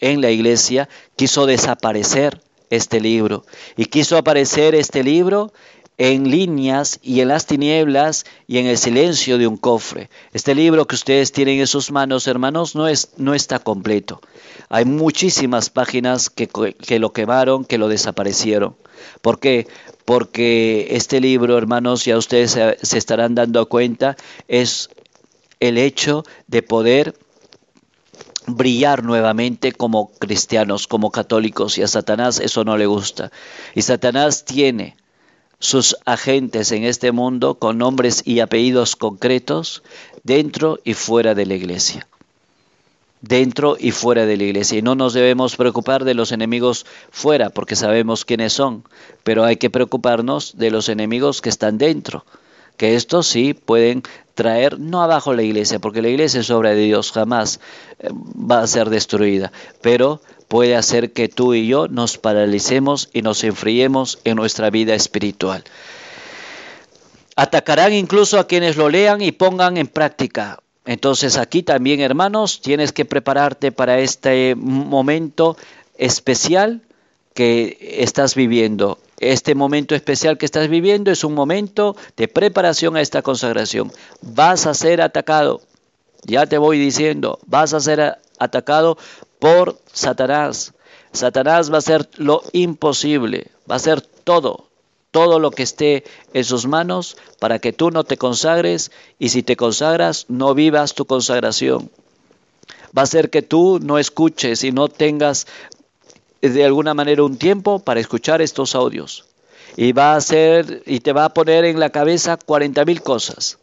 en 0.00 0.20
la 0.20 0.30
iglesia, 0.30 0.88
quiso 1.16 1.44
desaparecer 1.44 2.40
este 2.70 3.00
libro? 3.00 3.44
Y 3.76 3.86
quiso 3.86 4.16
aparecer 4.16 4.74
este 4.74 5.04
libro 5.04 5.52
en 5.96 6.30
líneas 6.30 6.98
y 7.02 7.20
en 7.20 7.28
las 7.28 7.46
tinieblas 7.46 8.24
y 8.46 8.58
en 8.58 8.66
el 8.66 8.78
silencio 8.78 9.38
de 9.38 9.46
un 9.46 9.56
cofre. 9.56 10.10
Este 10.32 10.54
libro 10.54 10.86
que 10.86 10.96
ustedes 10.96 11.32
tienen 11.32 11.60
en 11.60 11.66
sus 11.66 11.90
manos, 11.92 12.26
hermanos, 12.26 12.74
no, 12.74 12.88
es, 12.88 13.10
no 13.16 13.34
está 13.34 13.58
completo. 13.60 14.20
Hay 14.68 14.84
muchísimas 14.84 15.70
páginas 15.70 16.30
que, 16.30 16.48
que 16.48 16.98
lo 16.98 17.12
quemaron, 17.12 17.64
que 17.64 17.78
lo 17.78 17.88
desaparecieron. 17.88 18.76
¿Por 19.22 19.38
qué? 19.38 19.68
Porque 20.04 20.88
este 20.90 21.20
libro, 21.20 21.56
hermanos, 21.56 22.04
ya 22.04 22.18
ustedes 22.18 22.52
se, 22.52 22.76
se 22.82 22.98
estarán 22.98 23.34
dando 23.34 23.68
cuenta, 23.68 24.16
es 24.48 24.90
el 25.60 25.78
hecho 25.78 26.24
de 26.48 26.62
poder 26.62 27.14
brillar 28.46 29.04
nuevamente 29.04 29.72
como 29.72 30.12
cristianos, 30.12 30.86
como 30.86 31.10
católicos, 31.10 31.78
y 31.78 31.82
a 31.82 31.88
Satanás 31.88 32.40
eso 32.40 32.64
no 32.64 32.76
le 32.76 32.86
gusta. 32.86 33.30
Y 33.74 33.82
Satanás 33.82 34.44
tiene 34.44 34.96
sus 35.64 35.96
agentes 36.04 36.72
en 36.72 36.84
este 36.84 37.10
mundo 37.10 37.54
con 37.54 37.78
nombres 37.78 38.20
y 38.26 38.40
apellidos 38.40 38.96
concretos 38.96 39.82
dentro 40.22 40.78
y 40.84 40.92
fuera 40.92 41.34
de 41.34 41.46
la 41.46 41.54
iglesia. 41.54 42.06
Dentro 43.22 43.78
y 43.80 43.90
fuera 43.90 44.26
de 44.26 44.36
la 44.36 44.44
iglesia. 44.44 44.78
Y 44.78 44.82
no 44.82 44.94
nos 44.94 45.14
debemos 45.14 45.56
preocupar 45.56 46.04
de 46.04 46.12
los 46.12 46.32
enemigos 46.32 46.84
fuera, 47.10 47.48
porque 47.48 47.76
sabemos 47.76 48.26
quiénes 48.26 48.52
son, 48.52 48.84
pero 49.22 49.42
hay 49.44 49.56
que 49.56 49.70
preocuparnos 49.70 50.58
de 50.58 50.70
los 50.70 50.90
enemigos 50.90 51.40
que 51.40 51.48
están 51.48 51.78
dentro, 51.78 52.26
que 52.76 52.94
estos 52.94 53.26
sí 53.26 53.54
pueden 53.54 54.02
traer 54.34 54.80
no 54.80 55.02
abajo 55.02 55.32
la 55.32 55.42
iglesia, 55.42 55.78
porque 55.78 56.02
la 56.02 56.08
iglesia 56.08 56.40
es 56.40 56.50
obra 56.50 56.70
de 56.70 56.82
Dios, 56.82 57.12
jamás 57.12 57.60
eh, 58.00 58.08
va 58.10 58.62
a 58.62 58.66
ser 58.66 58.90
destruida, 58.90 59.52
pero 59.80 60.20
puede 60.48 60.76
hacer 60.76 61.12
que 61.12 61.28
tú 61.28 61.54
y 61.54 61.66
yo 61.66 61.88
nos 61.88 62.18
paralicemos 62.18 63.08
y 63.12 63.22
nos 63.22 63.44
enfriemos 63.44 64.18
en 64.24 64.36
nuestra 64.36 64.70
vida 64.70 64.94
espiritual. 64.94 65.64
Atacarán 67.36 67.92
incluso 67.92 68.38
a 68.38 68.46
quienes 68.46 68.76
lo 68.76 68.88
lean 68.88 69.20
y 69.20 69.32
pongan 69.32 69.76
en 69.76 69.88
práctica. 69.88 70.60
Entonces 70.86 71.36
aquí 71.36 71.62
también, 71.62 72.00
hermanos, 72.00 72.60
tienes 72.60 72.92
que 72.92 73.04
prepararte 73.04 73.72
para 73.72 73.98
este 73.98 74.54
momento 74.54 75.56
especial 75.96 76.82
que 77.34 77.96
estás 77.98 78.34
viviendo. 78.34 78.98
Este 79.18 79.54
momento 79.54 79.94
especial 79.94 80.38
que 80.38 80.46
estás 80.46 80.68
viviendo 80.68 81.10
es 81.10 81.24
un 81.24 81.34
momento 81.34 81.96
de 82.16 82.28
preparación 82.28 82.96
a 82.96 83.00
esta 83.00 83.22
consagración. 83.22 83.92
Vas 84.22 84.66
a 84.66 84.74
ser 84.74 85.00
atacado. 85.00 85.60
Ya 86.24 86.46
te 86.46 86.58
voy 86.58 86.78
diciendo, 86.78 87.38
vas 87.46 87.74
a 87.74 87.80
ser 87.80 88.18
atacado 88.38 88.98
por 89.38 89.78
Satanás. 89.92 90.72
Satanás 91.12 91.70
va 91.70 91.76
a 91.76 91.78
hacer 91.78 92.08
lo 92.16 92.42
imposible, 92.52 93.50
va 93.70 93.74
a 93.74 93.76
hacer 93.76 94.00
todo, 94.00 94.68
todo 95.12 95.38
lo 95.38 95.52
que 95.52 95.62
esté 95.62 96.02
en 96.32 96.44
sus 96.44 96.66
manos 96.66 97.16
para 97.38 97.60
que 97.60 97.72
tú 97.72 97.92
no 97.92 98.02
te 98.02 98.16
consagres 98.16 98.90
y 99.18 99.28
si 99.28 99.44
te 99.44 99.54
consagras 99.56 100.26
no 100.28 100.54
vivas 100.54 100.94
tu 100.94 101.04
consagración. 101.04 101.90
Va 102.96 103.02
a 103.02 103.04
hacer 103.04 103.30
que 103.30 103.42
tú 103.42 103.78
no 103.80 103.98
escuches 103.98 104.64
y 104.64 104.72
no 104.72 104.88
tengas 104.88 105.46
de 106.52 106.64
alguna 106.64 106.94
manera 106.94 107.24
un 107.24 107.36
tiempo 107.36 107.78
para 107.78 108.00
escuchar 108.00 108.42
estos 108.42 108.74
audios. 108.74 109.24
Y 109.76 109.92
va 109.92 110.12
a 110.12 110.16
hacer 110.16 110.82
y 110.86 111.00
te 111.00 111.12
va 111.12 111.24
a 111.24 111.34
poner 111.34 111.64
en 111.64 111.80
la 111.80 111.90
cabeza 111.90 112.36
40 112.36 112.84
mil 112.84 113.02
cosas. 113.02 113.58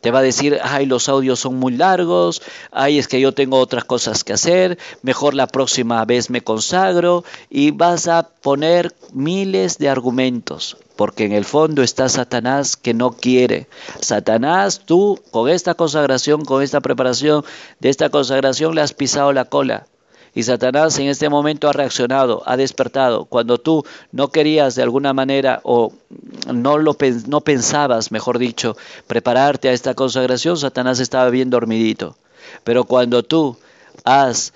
Te 0.00 0.10
va 0.10 0.20
a 0.20 0.22
decir, 0.22 0.58
ay, 0.62 0.86
los 0.86 1.08
audios 1.08 1.40
son 1.40 1.56
muy 1.56 1.72
largos, 1.72 2.42
ay, 2.70 2.98
es 2.98 3.08
que 3.08 3.20
yo 3.20 3.32
tengo 3.32 3.58
otras 3.58 3.84
cosas 3.84 4.22
que 4.22 4.34
hacer, 4.34 4.78
mejor 5.02 5.34
la 5.34 5.46
próxima 5.46 6.04
vez 6.04 6.30
me 6.30 6.42
consagro 6.42 7.24
y 7.50 7.70
vas 7.72 8.06
a 8.06 8.28
poner 8.42 8.94
miles 9.12 9.78
de 9.78 9.88
argumentos, 9.88 10.76
porque 10.94 11.24
en 11.24 11.32
el 11.32 11.44
fondo 11.44 11.82
está 11.82 12.08
Satanás 12.08 12.76
que 12.76 12.94
no 12.94 13.12
quiere. 13.12 13.66
Satanás, 14.00 14.82
tú 14.84 15.20
con 15.30 15.48
esta 15.48 15.74
consagración, 15.74 16.44
con 16.44 16.62
esta 16.62 16.80
preparación 16.80 17.44
de 17.80 17.88
esta 17.88 18.10
consagración 18.10 18.74
le 18.74 18.82
has 18.82 18.92
pisado 18.92 19.32
la 19.32 19.46
cola. 19.46 19.86
Y 20.36 20.42
Satanás 20.42 20.98
en 20.98 21.08
este 21.08 21.30
momento 21.30 21.66
ha 21.66 21.72
reaccionado, 21.72 22.42
ha 22.44 22.58
despertado. 22.58 23.24
Cuando 23.24 23.56
tú 23.56 23.86
no 24.12 24.28
querías 24.28 24.74
de 24.74 24.82
alguna 24.82 25.14
manera 25.14 25.60
o 25.62 25.94
no, 26.52 26.76
lo, 26.76 26.94
no 27.26 27.40
pensabas, 27.40 28.12
mejor 28.12 28.38
dicho, 28.38 28.76
prepararte 29.06 29.70
a 29.70 29.72
esta 29.72 29.94
consagración, 29.94 30.58
Satanás 30.58 31.00
estaba 31.00 31.30
bien 31.30 31.48
dormidito. 31.48 32.18
Pero 32.64 32.84
cuando 32.84 33.22
tú 33.22 33.56
has 34.04 34.52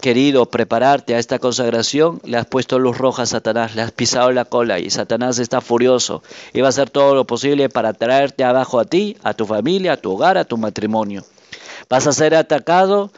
querido 0.00 0.46
prepararte 0.46 1.14
a 1.14 1.18
esta 1.18 1.38
consagración, 1.38 2.22
le 2.24 2.38
has 2.38 2.46
puesto 2.46 2.78
luz 2.78 2.96
roja 2.96 3.24
a 3.24 3.26
Satanás, 3.26 3.76
le 3.76 3.82
has 3.82 3.92
pisado 3.92 4.32
la 4.32 4.46
cola 4.46 4.78
y 4.78 4.88
Satanás 4.88 5.38
está 5.38 5.60
furioso 5.60 6.22
y 6.54 6.62
va 6.62 6.68
a 6.68 6.70
hacer 6.70 6.88
todo 6.88 7.14
lo 7.14 7.26
posible 7.26 7.68
para 7.68 7.92
traerte 7.92 8.42
abajo 8.42 8.80
a 8.80 8.86
ti, 8.86 9.18
a 9.22 9.34
tu 9.34 9.44
familia, 9.44 9.92
a 9.92 9.96
tu 9.98 10.12
hogar, 10.12 10.38
a 10.38 10.46
tu 10.46 10.56
matrimonio. 10.56 11.24
Vas 11.90 12.06
a 12.06 12.12
ser 12.12 12.34
atacado 12.34 13.10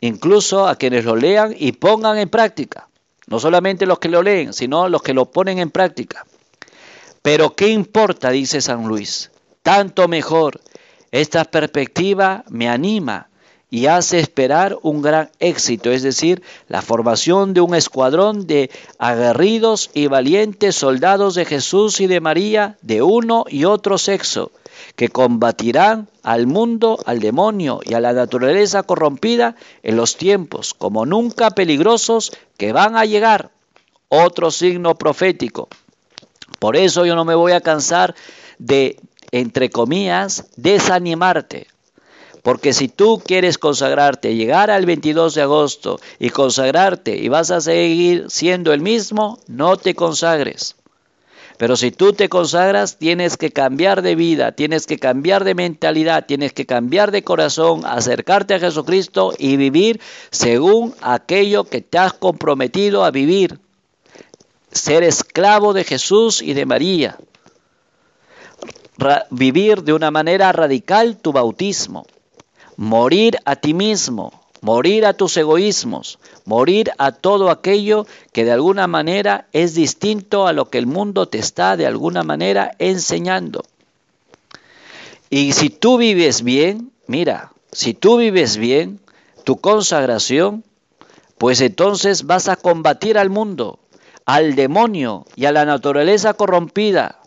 incluso 0.00 0.66
a 0.66 0.76
quienes 0.76 1.04
lo 1.04 1.16
lean 1.16 1.54
y 1.56 1.72
pongan 1.72 2.18
en 2.18 2.28
práctica. 2.28 2.88
No 3.26 3.40
solamente 3.40 3.86
los 3.86 3.98
que 3.98 4.08
lo 4.08 4.22
leen, 4.22 4.52
sino 4.52 4.88
los 4.88 5.02
que 5.02 5.14
lo 5.14 5.30
ponen 5.30 5.58
en 5.58 5.70
práctica. 5.70 6.24
Pero 7.22 7.54
¿qué 7.54 7.68
importa? 7.68 8.30
dice 8.30 8.60
San 8.60 8.86
Luis. 8.86 9.30
Tanto 9.62 10.06
mejor. 10.06 10.60
Esta 11.10 11.44
perspectiva 11.44 12.44
me 12.48 12.68
anima 12.68 13.28
y 13.70 13.86
hace 13.86 14.20
esperar 14.20 14.78
un 14.82 15.02
gran 15.02 15.30
éxito, 15.40 15.90
es 15.90 16.02
decir, 16.02 16.42
la 16.68 16.82
formación 16.82 17.52
de 17.52 17.60
un 17.60 17.74
escuadrón 17.74 18.46
de 18.46 18.70
aguerridos 18.98 19.90
y 19.92 20.06
valientes 20.06 20.76
soldados 20.76 21.34
de 21.34 21.44
Jesús 21.44 22.00
y 22.00 22.06
de 22.06 22.20
María 22.20 22.76
de 22.82 23.02
uno 23.02 23.44
y 23.48 23.64
otro 23.64 23.98
sexo, 23.98 24.52
que 24.94 25.08
combatirán 25.08 26.08
al 26.22 26.46
mundo, 26.46 26.98
al 27.06 27.18
demonio 27.18 27.80
y 27.84 27.94
a 27.94 28.00
la 28.00 28.12
naturaleza 28.12 28.84
corrompida 28.84 29.56
en 29.82 29.96
los 29.96 30.16
tiempos 30.16 30.74
como 30.74 31.04
nunca 31.04 31.50
peligrosos 31.50 32.32
que 32.56 32.72
van 32.72 32.96
a 32.96 33.04
llegar. 33.04 33.50
Otro 34.08 34.52
signo 34.52 34.94
profético. 34.94 35.68
Por 36.60 36.76
eso 36.76 37.04
yo 37.04 37.16
no 37.16 37.24
me 37.24 37.34
voy 37.34 37.52
a 37.52 37.60
cansar 37.60 38.14
de, 38.58 39.00
entre 39.32 39.68
comillas, 39.70 40.46
desanimarte. 40.56 41.66
Porque 42.46 42.72
si 42.72 42.86
tú 42.86 43.20
quieres 43.26 43.58
consagrarte, 43.58 44.36
llegar 44.36 44.70
al 44.70 44.86
22 44.86 45.34
de 45.34 45.42
agosto 45.42 45.98
y 46.20 46.30
consagrarte 46.30 47.16
y 47.16 47.28
vas 47.28 47.50
a 47.50 47.60
seguir 47.60 48.26
siendo 48.28 48.72
el 48.72 48.82
mismo, 48.82 49.40
no 49.48 49.76
te 49.76 49.96
consagres. 49.96 50.76
Pero 51.58 51.74
si 51.74 51.90
tú 51.90 52.12
te 52.12 52.28
consagras, 52.28 52.98
tienes 52.98 53.36
que 53.36 53.50
cambiar 53.50 54.00
de 54.00 54.14
vida, 54.14 54.52
tienes 54.52 54.86
que 54.86 54.96
cambiar 54.96 55.42
de 55.42 55.56
mentalidad, 55.56 56.24
tienes 56.24 56.52
que 56.52 56.66
cambiar 56.66 57.10
de 57.10 57.24
corazón, 57.24 57.84
acercarte 57.84 58.54
a 58.54 58.60
Jesucristo 58.60 59.34
y 59.36 59.56
vivir 59.56 60.00
según 60.30 60.94
aquello 61.00 61.64
que 61.64 61.80
te 61.80 61.98
has 61.98 62.12
comprometido 62.12 63.04
a 63.04 63.10
vivir. 63.10 63.58
ser 64.70 65.02
esclavo 65.02 65.72
de 65.72 65.82
Jesús 65.82 66.42
y 66.42 66.54
de 66.54 66.64
María. 66.64 67.18
vivir 69.30 69.82
de 69.82 69.94
una 69.94 70.12
manera 70.12 70.52
radical 70.52 71.16
tu 71.16 71.32
bautismo. 71.32 72.06
Morir 72.76 73.38
a 73.44 73.56
ti 73.56 73.74
mismo, 73.74 74.32
morir 74.60 75.06
a 75.06 75.14
tus 75.14 75.36
egoísmos, 75.36 76.18
morir 76.44 76.90
a 76.98 77.12
todo 77.12 77.50
aquello 77.50 78.06
que 78.32 78.44
de 78.44 78.52
alguna 78.52 78.86
manera 78.86 79.48
es 79.52 79.74
distinto 79.74 80.46
a 80.46 80.52
lo 80.52 80.70
que 80.70 80.78
el 80.78 80.86
mundo 80.86 81.26
te 81.26 81.38
está 81.38 81.76
de 81.76 81.86
alguna 81.86 82.22
manera 82.22 82.72
enseñando. 82.78 83.62
Y 85.30 85.52
si 85.52 85.70
tú 85.70 85.98
vives 85.98 86.42
bien, 86.42 86.92
mira, 87.06 87.52
si 87.72 87.94
tú 87.94 88.16
vives 88.16 88.56
bien 88.56 89.00
tu 89.44 89.56
consagración, 89.56 90.64
pues 91.38 91.60
entonces 91.60 92.24
vas 92.24 92.48
a 92.48 92.56
combatir 92.56 93.18
al 93.18 93.30
mundo, 93.30 93.78
al 94.24 94.54
demonio 94.54 95.26
y 95.36 95.46
a 95.46 95.52
la 95.52 95.64
naturaleza 95.64 96.34
corrompida 96.34 97.20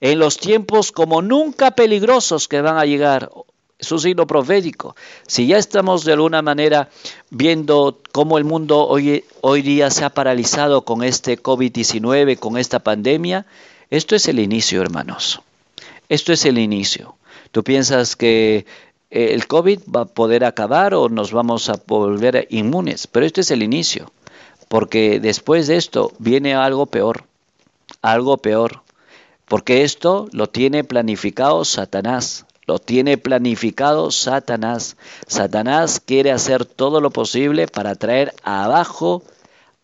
en 0.00 0.18
los 0.18 0.38
tiempos 0.38 0.92
como 0.92 1.22
nunca 1.22 1.70
peligrosos 1.70 2.48
que 2.48 2.60
van 2.60 2.76
a 2.76 2.84
llegar. 2.84 3.30
Es 3.78 3.90
un 3.90 3.98
signo 3.98 4.26
profético. 4.26 4.94
Si 5.26 5.46
ya 5.46 5.58
estamos 5.58 6.04
de 6.04 6.12
alguna 6.12 6.42
manera 6.42 6.88
viendo 7.30 8.00
cómo 8.12 8.38
el 8.38 8.44
mundo 8.44 8.86
hoy, 8.86 9.22
día 9.62 9.90
se 9.90 10.04
ha 10.04 10.10
paralizado 10.10 10.84
con 10.84 11.02
este 11.02 11.42
COVID-19, 11.42 12.38
con 12.38 12.56
esta 12.56 12.78
pandemia, 12.78 13.46
esto 13.90 14.14
es 14.14 14.28
el 14.28 14.38
inicio, 14.38 14.80
hermanos. 14.80 15.42
Esto 16.08 16.32
es 16.32 16.44
el 16.44 16.58
inicio. 16.58 17.16
¿Tú 17.50 17.64
piensas 17.64 18.14
que 18.14 18.66
eh, 19.10 19.30
el 19.32 19.46
COVID 19.48 19.80
va 19.94 20.02
a 20.02 20.06
poder 20.06 20.44
acabar 20.44 20.94
o 20.94 21.08
nos 21.08 21.32
vamos 21.32 21.68
a 21.68 21.74
volver 21.86 22.46
inmunes? 22.50 23.08
Pero 23.08 23.26
este 23.26 23.40
es 23.40 23.50
el 23.50 23.62
inicio, 23.62 24.12
porque 24.68 25.18
después 25.18 25.66
de 25.66 25.76
esto 25.76 26.12
viene 26.18 26.54
algo 26.54 26.86
peor, 26.86 27.24
algo 28.02 28.38
peor, 28.38 28.82
porque 29.46 29.82
esto 29.82 30.28
lo 30.32 30.48
tiene 30.48 30.84
planificado 30.84 31.64
Satanás. 31.64 32.43
Lo 32.66 32.78
tiene 32.78 33.18
planificado 33.18 34.10
Satanás. 34.10 34.96
Satanás 35.26 36.00
quiere 36.04 36.32
hacer 36.32 36.64
todo 36.64 37.00
lo 37.00 37.10
posible 37.10 37.66
para 37.66 37.94
traer 37.94 38.34
abajo 38.42 39.22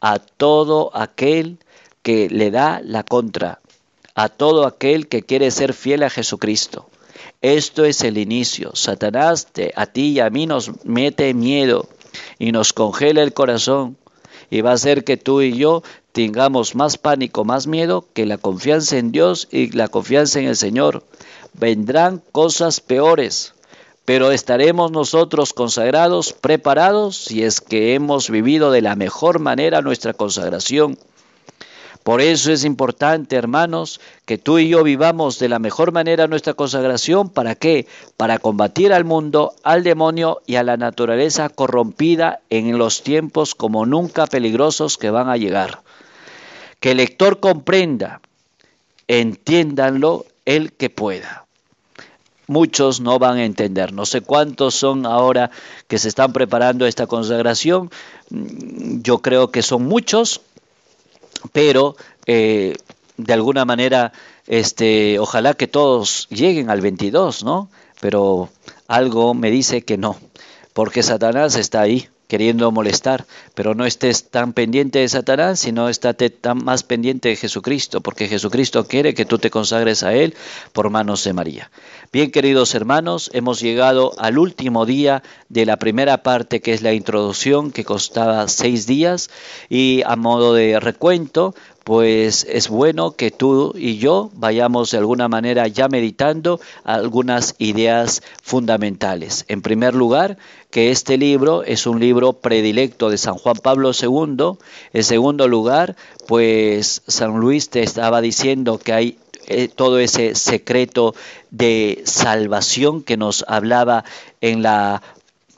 a 0.00 0.18
todo 0.18 0.90
aquel 0.94 1.58
que 2.02 2.28
le 2.30 2.50
da 2.50 2.80
la 2.82 3.02
contra, 3.02 3.60
a 4.14 4.28
todo 4.28 4.66
aquel 4.66 5.08
que 5.08 5.22
quiere 5.22 5.50
ser 5.50 5.74
fiel 5.74 6.02
a 6.02 6.10
Jesucristo. 6.10 6.88
Esto 7.42 7.84
es 7.84 8.02
el 8.02 8.18
inicio. 8.18 8.72
Satanás 8.74 9.48
te, 9.52 9.72
a 9.76 9.86
ti 9.86 10.12
y 10.12 10.20
a 10.20 10.30
mí 10.30 10.46
nos 10.46 10.84
mete 10.84 11.32
miedo 11.34 11.88
y 12.38 12.52
nos 12.52 12.72
congela 12.72 13.22
el 13.22 13.32
corazón 13.32 13.96
y 14.50 14.62
va 14.62 14.70
a 14.70 14.74
hacer 14.74 15.04
que 15.04 15.16
tú 15.16 15.42
y 15.42 15.56
yo 15.56 15.82
tengamos 16.12 16.74
más 16.74 16.98
pánico, 16.98 17.44
más 17.44 17.66
miedo 17.66 18.06
que 18.12 18.26
la 18.26 18.36
confianza 18.36 18.98
en 18.98 19.12
Dios 19.12 19.48
y 19.50 19.70
la 19.70 19.88
confianza 19.88 20.40
en 20.40 20.48
el 20.48 20.56
Señor. 20.56 21.04
Vendrán 21.54 22.22
cosas 22.32 22.80
peores, 22.80 23.54
pero 24.04 24.30
estaremos 24.30 24.90
nosotros 24.90 25.52
consagrados, 25.52 26.32
preparados, 26.32 27.16
si 27.16 27.42
es 27.42 27.60
que 27.60 27.94
hemos 27.94 28.30
vivido 28.30 28.70
de 28.70 28.82
la 28.82 28.96
mejor 28.96 29.38
manera 29.38 29.82
nuestra 29.82 30.12
consagración 30.14 30.98
por 32.02 32.22
eso 32.22 32.50
es 32.50 32.64
importante, 32.64 33.36
hermanos, 33.36 34.00
que 34.24 34.38
tú 34.38 34.58
y 34.58 34.68
yo 34.68 34.82
vivamos 34.82 35.38
de 35.38 35.50
la 35.50 35.58
mejor 35.58 35.92
manera 35.92 36.26
nuestra 36.28 36.54
consagración. 36.54 37.28
¿Para 37.28 37.54
qué? 37.54 37.86
Para 38.16 38.38
combatir 38.38 38.94
al 38.94 39.04
mundo, 39.04 39.54
al 39.64 39.82
demonio 39.82 40.40
y 40.46 40.56
a 40.56 40.62
la 40.62 40.78
naturaleza 40.78 41.50
corrompida 41.50 42.40
en 42.48 42.78
los 42.78 43.02
tiempos 43.02 43.54
como 43.54 43.84
nunca 43.84 44.26
peligrosos 44.26 44.96
que 44.96 45.10
van 45.10 45.28
a 45.28 45.36
llegar. 45.36 45.82
Que 46.80 46.92
el 46.92 46.96
lector 46.96 47.38
comprenda, 47.38 48.22
entiéndanlo 49.06 50.24
el 50.44 50.72
que 50.72 50.90
pueda 50.90 51.46
muchos 52.50 53.00
no 53.00 53.20
van 53.20 53.38
a 53.38 53.44
entender. 53.44 53.92
No 53.92 54.04
sé 54.04 54.20
cuántos 54.22 54.74
son 54.74 55.06
ahora 55.06 55.52
que 55.86 55.98
se 55.98 56.08
están 56.08 56.32
preparando 56.32 56.84
esta 56.84 57.06
consagración. 57.06 57.90
Yo 58.28 59.18
creo 59.18 59.52
que 59.52 59.62
son 59.62 59.84
muchos, 59.84 60.40
pero 61.52 61.96
eh, 62.26 62.74
de 63.16 63.32
alguna 63.32 63.64
manera, 63.64 64.12
este, 64.48 65.20
ojalá 65.20 65.54
que 65.54 65.68
todos 65.68 66.26
lleguen 66.28 66.70
al 66.70 66.80
22, 66.80 67.44
¿no? 67.44 67.70
Pero 68.00 68.48
algo 68.88 69.32
me 69.32 69.52
dice 69.52 69.82
que 69.82 69.96
no, 69.96 70.16
porque 70.72 71.04
Satanás 71.04 71.54
está 71.54 71.82
ahí 71.82 72.08
queriendo 72.30 72.70
molestar, 72.70 73.26
pero 73.56 73.74
no 73.74 73.84
estés 73.84 74.30
tan 74.30 74.52
pendiente 74.52 75.00
de 75.00 75.08
Satanás, 75.08 75.58
sino 75.58 75.88
estate 75.88 76.30
tan 76.30 76.64
más 76.64 76.84
pendiente 76.84 77.28
de 77.28 77.34
Jesucristo, 77.34 78.00
porque 78.00 78.28
Jesucristo 78.28 78.86
quiere 78.86 79.14
que 79.14 79.24
tú 79.24 79.38
te 79.38 79.50
consagres 79.50 80.04
a 80.04 80.14
Él 80.14 80.36
por 80.72 80.90
manos 80.90 81.24
de 81.24 81.32
María. 81.32 81.72
Bien, 82.12 82.30
queridos 82.30 82.76
hermanos, 82.76 83.30
hemos 83.34 83.60
llegado 83.60 84.12
al 84.18 84.38
último 84.38 84.86
día 84.86 85.24
de 85.48 85.66
la 85.66 85.76
primera 85.76 86.22
parte, 86.22 86.60
que 86.60 86.72
es 86.72 86.82
la 86.82 86.92
introducción, 86.92 87.72
que 87.72 87.84
costaba 87.84 88.46
seis 88.46 88.86
días, 88.86 89.28
y 89.68 90.02
a 90.06 90.14
modo 90.14 90.54
de 90.54 90.78
recuento, 90.78 91.56
pues 91.84 92.46
es 92.48 92.68
bueno 92.68 93.12
que 93.12 93.30
tú 93.30 93.74
y 93.76 93.98
yo 93.98 94.30
vayamos 94.34 94.90
de 94.90 94.98
alguna 94.98 95.28
manera 95.28 95.66
ya 95.66 95.88
meditando 95.88 96.60
algunas 96.84 97.54
ideas 97.58 98.22
fundamentales. 98.42 99.44
En 99.48 99.62
primer 99.62 99.94
lugar, 99.94 100.36
que 100.70 100.90
este 100.90 101.18
libro 101.18 101.64
es 101.64 101.86
un 101.86 101.98
libro 102.00 102.34
predilecto 102.34 103.10
de 103.10 103.18
San 103.18 103.34
Juan 103.34 103.56
Pablo 103.56 103.90
II. 103.92 104.58
En 104.92 105.04
segundo 105.04 105.48
lugar, 105.48 105.96
pues 106.26 107.02
San 107.06 107.40
Luis 107.40 107.70
te 107.70 107.82
estaba 107.82 108.20
diciendo 108.20 108.78
que 108.78 108.92
hay 108.92 109.18
eh, 109.46 109.68
todo 109.68 109.98
ese 109.98 110.34
secreto 110.34 111.14
de 111.50 112.02
salvación 112.04 113.02
que 113.02 113.16
nos 113.16 113.44
hablaba 113.48 114.04
en 114.40 114.62
la 114.62 115.02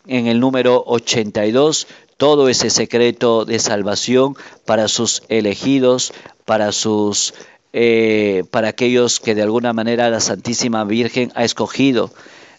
en 0.06 0.26
el 0.26 0.40
número 0.40 0.82
82 0.86 1.86
todo 2.22 2.48
ese 2.48 2.70
secreto 2.70 3.44
de 3.44 3.58
salvación 3.58 4.36
para 4.64 4.86
sus 4.86 5.24
elegidos, 5.28 6.12
para 6.44 6.70
sus 6.70 7.34
eh, 7.72 8.44
para 8.52 8.68
aquellos 8.68 9.18
que 9.18 9.34
de 9.34 9.42
alguna 9.42 9.72
manera 9.72 10.08
la 10.08 10.20
Santísima 10.20 10.84
Virgen 10.84 11.32
ha 11.34 11.42
escogido, 11.42 12.12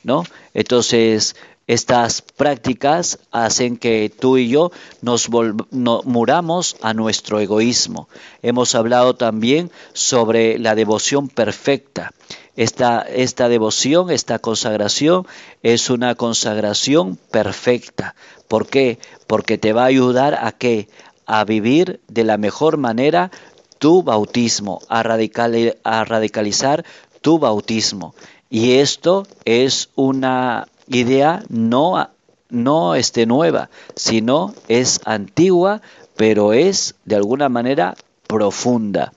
¿no? 0.03 0.25
Entonces, 0.53 1.37
estas 1.65 2.21
prácticas 2.21 3.19
hacen 3.31 3.77
que 3.77 4.11
tú 4.13 4.35
y 4.35 4.49
yo 4.49 4.73
nos 5.01 5.29
muramos 5.31 6.75
a 6.81 6.93
nuestro 6.93 7.39
egoísmo. 7.39 8.09
Hemos 8.41 8.75
hablado 8.75 9.15
también 9.15 9.71
sobre 9.93 10.59
la 10.59 10.75
devoción 10.75 11.29
perfecta. 11.29 12.11
Esta, 12.55 13.01
esta 13.01 13.49
devoción, 13.49 14.11
esta 14.11 14.37
consagración 14.37 15.25
es 15.63 15.89
una 15.89 16.13
consagración 16.13 17.17
perfecta. 17.31 18.15
¿Por 18.47 18.67
qué? 18.67 18.99
Porque 19.25 19.57
te 19.57 19.73
va 19.73 19.83
a 19.83 19.87
ayudar 19.87 20.37
a 20.39 20.51
qué? 20.51 20.87
A 21.25 21.45
vivir 21.45 21.99
de 22.07 22.23
la 22.23 22.37
mejor 22.37 22.77
manera 22.77 23.31
tu 23.79 24.03
bautismo, 24.03 24.81
a, 24.87 25.03
radicalizar 25.03 26.85
tu 27.21 27.39
bautismo. 27.39 28.13
Y 28.49 28.73
esto 28.73 29.25
es 29.45 29.89
una 29.95 30.67
idea 30.87 31.43
no, 31.49 32.09
no 32.49 32.95
este, 32.95 33.25
nueva, 33.25 33.69
sino 33.95 34.53
es 34.67 35.01
antigua, 35.05 35.81
pero 36.15 36.53
es 36.53 36.95
de 37.03 37.15
alguna 37.15 37.49
manera 37.49 37.95
profunda. 38.27 39.11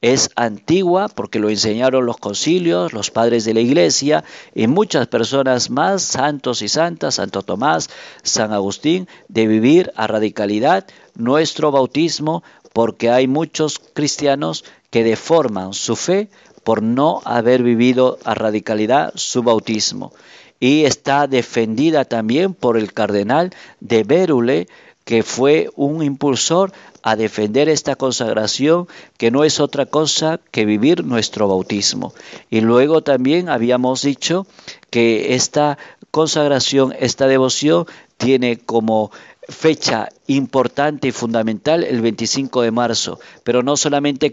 Es 0.00 0.30
antigua 0.36 1.08
porque 1.08 1.38
lo 1.38 1.50
enseñaron 1.50 2.06
los 2.06 2.18
concilios, 2.18 2.92
los 2.92 3.10
padres 3.10 3.44
de 3.44 3.54
la 3.54 3.60
iglesia 3.60 4.24
y 4.54 4.66
muchas 4.66 5.06
personas 5.06 5.70
más, 5.70 6.02
santos 6.02 6.62
y 6.62 6.68
santas, 6.68 7.16
Santo 7.16 7.42
Tomás, 7.42 7.90
San 8.22 8.52
Agustín, 8.52 9.08
de 9.28 9.46
vivir 9.46 9.92
a 9.96 10.06
radicalidad 10.06 10.86
nuestro 11.14 11.70
bautismo 11.70 12.42
porque 12.72 13.10
hay 13.10 13.26
muchos 13.26 13.78
cristianos 13.78 14.64
que 14.90 15.04
deforman 15.04 15.72
su 15.72 15.96
fe 15.96 16.30
por 16.64 16.82
no 16.82 17.20
haber 17.24 17.62
vivido 17.62 18.18
a 18.24 18.34
radicalidad 18.34 19.12
su 19.14 19.42
bautismo. 19.42 20.12
Y 20.60 20.84
está 20.84 21.26
defendida 21.26 22.04
también 22.04 22.54
por 22.54 22.78
el 22.78 22.92
cardenal 22.92 23.50
de 23.80 24.04
Bérule, 24.04 24.68
que 25.04 25.22
fue 25.22 25.70
un 25.76 26.02
impulsor 26.02 26.72
a 27.02 27.16
defender 27.16 27.68
esta 27.68 27.96
consagración 27.96 28.86
que 29.16 29.30
no 29.30 29.44
es 29.44 29.60
otra 29.60 29.86
cosa 29.86 30.40
que 30.50 30.64
vivir 30.64 31.04
nuestro 31.04 31.48
bautismo. 31.48 32.14
Y 32.50 32.60
luego 32.60 33.02
también 33.02 33.48
habíamos 33.48 34.02
dicho 34.02 34.46
que 34.90 35.34
esta 35.34 35.78
consagración, 36.10 36.94
esta 36.98 37.26
devoción 37.26 37.86
tiene 38.16 38.58
como 38.58 39.10
fecha 39.48 40.08
importante 40.28 41.08
y 41.08 41.12
fundamental 41.12 41.82
el 41.82 42.00
25 42.00 42.62
de 42.62 42.70
marzo, 42.70 43.18
pero 43.42 43.62
no 43.64 43.76
solamente, 43.76 44.32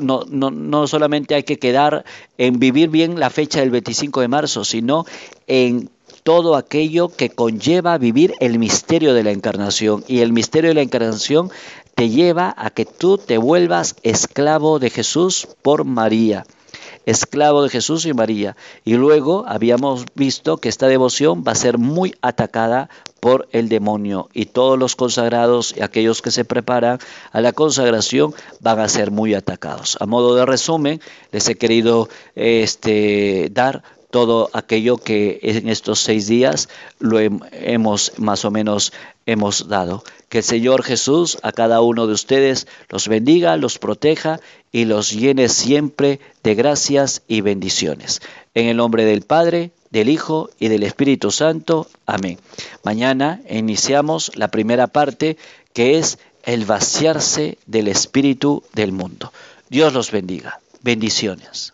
no, 0.00 0.24
no, 0.28 0.50
no 0.50 0.86
solamente 0.86 1.34
hay 1.34 1.44
que 1.44 1.58
quedar 1.58 2.04
en 2.36 2.58
vivir 2.58 2.90
bien 2.90 3.18
la 3.18 3.30
fecha 3.30 3.60
del 3.60 3.70
25 3.70 4.20
de 4.20 4.28
marzo, 4.28 4.64
sino 4.64 5.06
en 5.46 5.88
todo 6.24 6.56
aquello 6.56 7.08
que 7.08 7.30
conlleva 7.30 7.96
vivir 7.98 8.34
el 8.40 8.58
misterio 8.58 9.14
de 9.14 9.22
la 9.22 9.30
encarnación. 9.30 10.04
Y 10.08 10.20
el 10.20 10.32
misterio 10.32 10.70
de 10.70 10.74
la 10.74 10.82
encarnación 10.82 11.50
te 11.94 12.08
lleva 12.08 12.52
a 12.56 12.70
que 12.70 12.86
tú 12.86 13.18
te 13.18 13.38
vuelvas 13.38 13.94
esclavo 14.02 14.80
de 14.80 14.90
Jesús 14.90 15.46
por 15.62 15.84
María 15.84 16.44
esclavo 17.06 17.62
de 17.62 17.68
Jesús 17.68 18.06
y 18.06 18.14
María. 18.14 18.56
Y 18.84 18.94
luego 18.94 19.44
habíamos 19.46 20.06
visto 20.14 20.56
que 20.56 20.68
esta 20.68 20.88
devoción 20.88 21.44
va 21.46 21.52
a 21.52 21.56
ser 21.56 21.78
muy 21.78 22.14
atacada 22.22 22.88
por 23.20 23.48
el 23.52 23.68
demonio 23.68 24.28
y 24.34 24.46
todos 24.46 24.78
los 24.78 24.96
consagrados 24.96 25.74
y 25.76 25.82
aquellos 25.82 26.20
que 26.20 26.30
se 26.30 26.44
preparan 26.44 26.98
a 27.32 27.40
la 27.40 27.52
consagración 27.52 28.34
van 28.60 28.80
a 28.80 28.88
ser 28.88 29.10
muy 29.10 29.34
atacados. 29.34 29.96
A 30.00 30.06
modo 30.06 30.34
de 30.34 30.44
resumen, 30.44 31.00
les 31.32 31.48
he 31.48 31.56
querido 31.56 32.08
este, 32.34 33.48
dar 33.52 33.82
todo 34.14 34.48
aquello 34.52 34.96
que 34.96 35.40
en 35.42 35.68
estos 35.68 35.98
seis 35.98 36.28
días 36.28 36.68
lo 37.00 37.18
hemos 37.18 38.12
más 38.16 38.44
o 38.44 38.52
menos 38.52 38.92
hemos 39.26 39.66
dado. 39.66 40.04
Que 40.28 40.38
el 40.38 40.44
Señor 40.44 40.84
Jesús 40.84 41.36
a 41.42 41.50
cada 41.50 41.80
uno 41.80 42.06
de 42.06 42.12
ustedes 42.12 42.68
los 42.90 43.08
bendiga, 43.08 43.56
los 43.56 43.80
proteja 43.80 44.38
y 44.70 44.84
los 44.84 45.10
llene 45.10 45.48
siempre 45.48 46.20
de 46.44 46.54
gracias 46.54 47.22
y 47.26 47.40
bendiciones. 47.40 48.22
En 48.54 48.68
el 48.68 48.76
nombre 48.76 49.04
del 49.04 49.22
Padre, 49.22 49.72
del 49.90 50.08
Hijo 50.08 50.48
y 50.60 50.68
del 50.68 50.84
Espíritu 50.84 51.32
Santo. 51.32 51.88
Amén. 52.06 52.38
Mañana 52.84 53.40
iniciamos 53.50 54.30
la 54.36 54.46
primera 54.46 54.86
parte 54.86 55.38
que 55.72 55.98
es 55.98 56.20
el 56.44 56.66
vaciarse 56.66 57.58
del 57.66 57.88
Espíritu 57.88 58.62
del 58.74 58.92
mundo. 58.92 59.32
Dios 59.70 59.92
los 59.92 60.12
bendiga. 60.12 60.60
Bendiciones. 60.82 61.73